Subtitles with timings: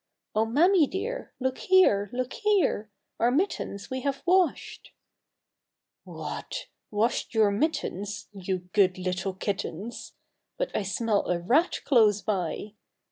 [0.35, 6.23] "Oh, mammy dear, look here, look here, Our mittens we have washed." THE THREE LITTLE
[6.23, 6.47] KITTENS.
[6.49, 6.65] "What!
[6.89, 10.13] washed your mittens, You good little kittens!
[10.57, 12.73] But I smell a rat close by